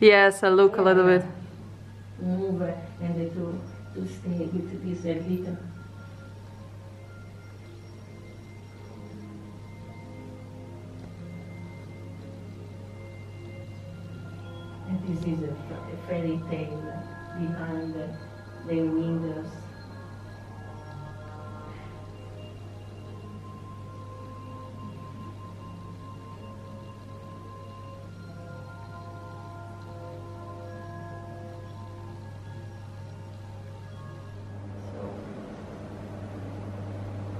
[0.00, 1.24] Yes, I look a little bit.
[2.20, 3.60] move, and to
[3.94, 5.56] to stay with this a little.
[14.88, 17.02] And this is a, a fairy tale
[17.38, 18.08] behind the,
[18.66, 19.67] the windows.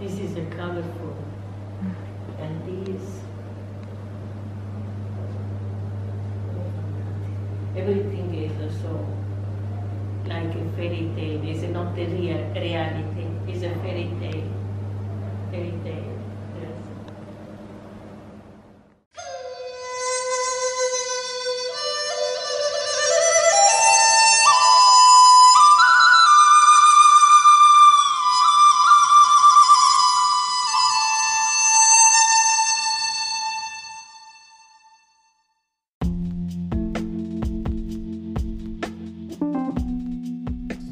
[0.08, 1.14] This is a colorful,
[2.40, 3.20] and this
[7.76, 9.06] everything is also
[10.26, 11.44] like a fairy tale.
[11.44, 13.26] It's not the real reality.
[13.48, 14.48] It's a fairy tale.
[15.50, 16.17] Fairy tale.